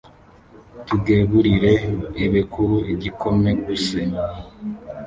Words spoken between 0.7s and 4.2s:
Tugeburire ebekuru igikome guse